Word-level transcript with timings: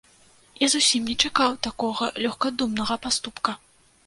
Я 0.65 0.69
зусім 0.75 1.01
не 1.11 1.15
чакаў 1.25 1.53
такога 1.67 2.09
лёгкадумнага 2.27 2.99
паступка. 3.05 3.57